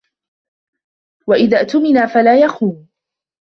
وَإِذَا 1.27 1.61
اُؤْتُمِنَ 1.61 2.05
فَلَا 2.07 2.39
يَخُونُ 2.39 2.87